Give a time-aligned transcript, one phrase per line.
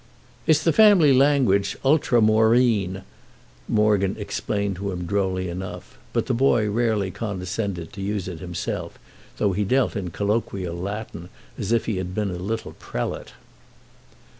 [0.47, 3.03] "It's the family language—Ultramoreen,"
[3.67, 8.97] Morgan explained to him drolly enough; but the boy rarely condescended to use it himself,
[9.37, 13.33] though he dealt in colloquial Latin as if he had been a little prelate.